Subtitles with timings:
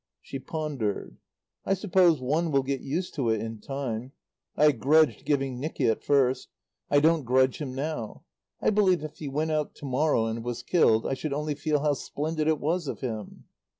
[0.19, 1.17] She pondered.
[1.63, 4.13] "I suppose one will get used to it in time.
[4.57, 6.47] I grudged giving Nicky at first.
[6.89, 8.23] I don't grudge him now.
[8.59, 11.81] I believe if he went out to morrow, and was killed, I should only feel
[11.81, 13.43] how splendid it was of him."